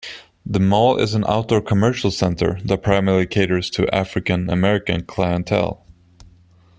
The 0.47 0.59
mall 0.59 0.97
is 0.97 1.13
an 1.13 1.23
outdoor 1.27 1.61
commercial 1.61 2.09
center 2.09 2.57
that 2.65 2.81
primarily 2.81 3.27
caters 3.27 3.69
to 3.69 3.87
African 3.95 4.49
American 4.49 5.03
clientele. 5.05 5.85